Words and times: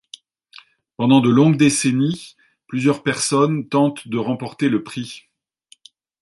Pendant 0.97 1.21
de 1.21 1.29
longues 1.29 1.57
décennies, 1.57 2.35
plusieurs 2.65 3.03
personnes 3.03 3.69
tentent 3.69 4.07
de 4.07 4.17
remporter 4.17 4.67
le 4.67 4.81
prix. 4.81 5.25